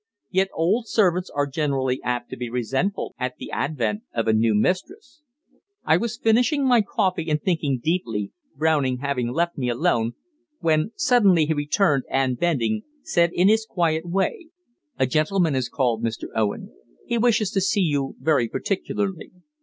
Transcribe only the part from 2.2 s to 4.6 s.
to be resentful at the advent of a new